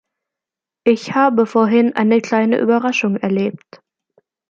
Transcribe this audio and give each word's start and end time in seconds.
Ich 0.83 1.13
habe 1.13 1.45
vorhin 1.45 1.95
eine 1.95 2.21
kleine 2.21 2.57
Überraschung 2.57 3.17
erlebt. 3.17 3.83